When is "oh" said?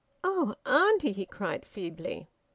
0.23-0.55